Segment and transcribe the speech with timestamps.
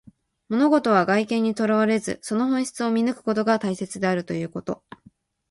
[0.49, 4.83] 物事は外見にとらわれず、その本質を見抜くことが大切であるということ。